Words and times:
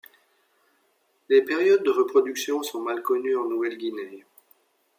Les 1.29 1.43
périodes 1.43 1.83
de 1.83 1.91
reproduction 1.91 2.63
sont 2.63 2.81
mal 2.81 3.03
connues 3.03 3.37
en 3.37 3.47
Nouvelle-Guinée. 3.47 4.25